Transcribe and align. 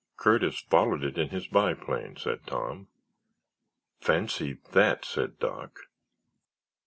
Curtis 0.17 0.59
followed 0.61 1.03
it 1.03 1.19
in 1.19 1.29
his 1.29 1.45
biplane," 1.45 2.17
said 2.17 2.47
Tom. 2.47 2.87
"Fancy 3.99 4.57
that!" 4.71 5.05
said 5.05 5.37
Doc. 5.37 5.77